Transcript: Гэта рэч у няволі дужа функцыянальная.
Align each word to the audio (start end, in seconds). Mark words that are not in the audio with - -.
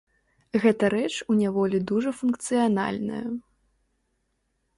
Гэта 0.63 0.85
рэч 0.93 1.11
у 1.33 1.35
няволі 1.41 1.81
дужа 1.91 2.11
функцыянальная. 2.23 3.21